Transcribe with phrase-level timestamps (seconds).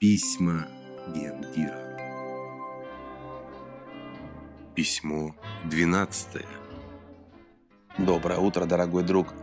[0.00, 0.68] Письма
[1.08, 1.76] Гендира.
[4.76, 6.44] Письмо 12.
[7.98, 9.34] Доброе утро, дорогой друг.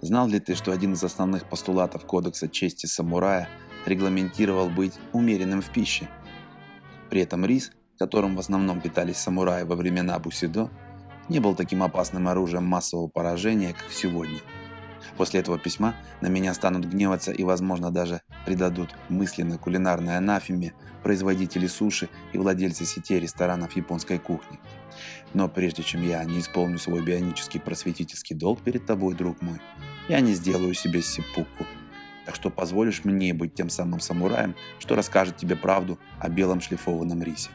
[0.00, 3.50] Знал ли ты, что один из основных постулатов Кодекса чести самурая
[3.84, 6.08] регламентировал быть умеренным в пище?
[7.10, 10.70] При этом рис, которым в основном питались самураи во времена Бусидо,
[11.28, 14.38] не был таким опасным оружием массового поражения, как сегодня–
[15.16, 20.72] После этого письма на меня станут гневаться и, возможно, даже придадут мысленно кулинарной анафеме
[21.02, 24.58] производители суши и владельцы сетей ресторанов японской кухни.
[25.32, 29.60] Но прежде чем я не исполню свой бионический просветительский долг перед тобой, друг мой,
[30.08, 31.66] я не сделаю себе сипуку.
[32.26, 37.22] Так что позволишь мне быть тем самым самураем, что расскажет тебе правду о белом шлифованном
[37.22, 37.50] рисе.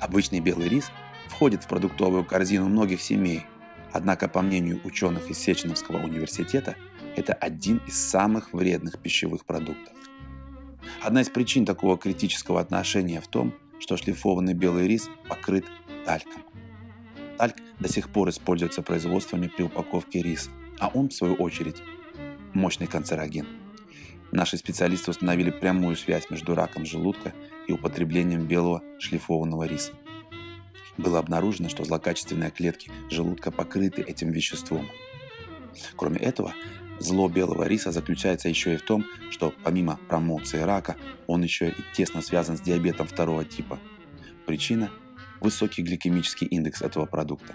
[0.00, 0.90] Обычный белый рис
[1.28, 3.44] входит в продуктовую корзину многих семей,
[3.92, 6.76] Однако, по мнению ученых из Сеченовского университета,
[7.14, 9.92] это один из самых вредных пищевых продуктов.
[11.02, 15.66] Одна из причин такого критического отношения в том, что шлифованный белый рис покрыт
[16.06, 16.42] тальком.
[17.36, 21.82] Тальк до сих пор используется производствами при упаковке риса, а он, в свою очередь,
[22.54, 23.46] мощный канцероген.
[24.30, 27.34] Наши специалисты установили прямую связь между раком желудка
[27.66, 29.92] и употреблением белого шлифованного риса
[30.98, 34.88] было обнаружено, что злокачественные клетки желудка покрыты этим веществом.
[35.96, 36.54] Кроме этого,
[36.98, 41.74] зло белого риса заключается еще и в том, что помимо промоции рака, он еще и
[41.94, 43.78] тесно связан с диабетом второго типа.
[44.46, 44.90] Причина–
[45.40, 47.54] высокий гликемический индекс этого продукта.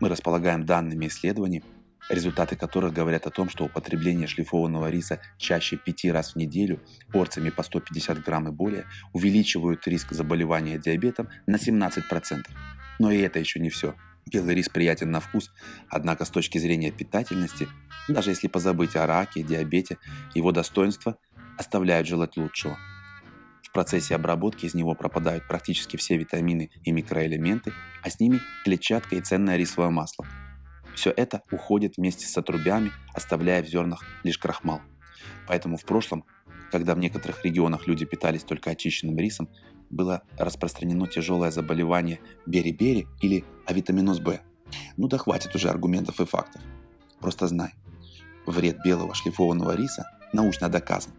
[0.00, 1.62] Мы располагаем данными исследований,
[2.08, 6.80] результаты которых говорят о том, что употребление шлифованного риса чаще 5 раз в неделю,
[7.12, 12.46] порциями по 150 грамм и более, увеличивают риск заболевания диабетом на 17%.
[12.98, 13.94] Но и это еще не все.
[14.30, 15.50] Белый рис приятен на вкус,
[15.88, 17.66] однако с точки зрения питательности,
[18.08, 19.98] даже если позабыть о раке, диабете,
[20.34, 21.18] его достоинства
[21.56, 22.76] оставляют желать лучшего.
[23.62, 29.16] В процессе обработки из него пропадают практически все витамины и микроэлементы, а с ними клетчатка
[29.16, 30.26] и ценное рисовое масло–
[30.98, 34.80] все это уходит вместе с отрубями, оставляя в зернах лишь крахмал.
[35.46, 36.24] Поэтому в прошлом,
[36.72, 39.48] когда в некоторых регионах люди питались только очищенным рисом,
[39.90, 44.40] было распространено тяжелое заболевание бери-бери или авитаминоз Б.
[44.96, 46.60] Ну да хватит уже аргументов и фактов.
[47.20, 47.74] Просто знай,
[48.44, 51.12] вред белого шлифованного риса научно доказан.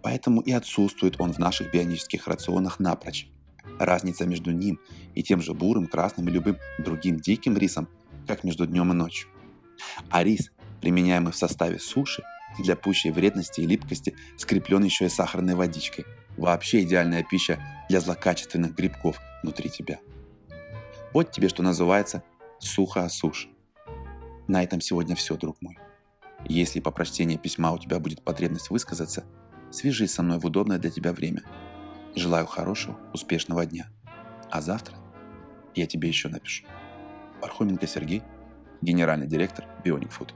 [0.00, 3.28] Поэтому и отсутствует он в наших бионических рационах напрочь.
[3.80, 4.78] Разница между ним
[5.16, 7.88] и тем же бурым, красным и любым другим диким рисом
[8.28, 9.28] как между днем и ночью.
[10.10, 12.22] А рис, применяемый в составе суши,
[12.58, 16.04] для пущей вредности и липкости скреплен еще и сахарной водичкой.
[16.36, 19.98] Вообще идеальная пища для злокачественных грибков внутри тебя.
[21.12, 22.22] Вот тебе, что называется,
[22.58, 23.32] сухо о.
[24.46, 25.78] На этом сегодня все, друг мой.
[26.46, 29.24] Если по прочтении письма у тебя будет потребность высказаться,
[29.70, 31.42] свяжись со мной в удобное для тебя время.
[32.14, 33.90] Желаю хорошего, успешного дня.
[34.50, 34.96] А завтра
[35.74, 36.64] я тебе еще напишу.
[37.40, 38.22] Пархоменко Сергей,
[38.80, 40.32] генеральный директор Bionic Food.